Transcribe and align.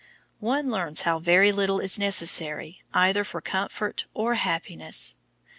One 0.39 0.71
learns 0.71 1.01
how 1.03 1.19
very 1.19 1.51
little 1.51 1.79
is 1.79 1.99
necessary 1.99 2.81
either 2.91 3.23
for 3.23 3.39
comfort 3.39 4.07
or 4.15 4.33
happiness. 4.33 5.19